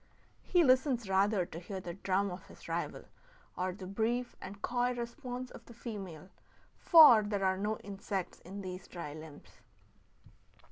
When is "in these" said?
8.39-8.87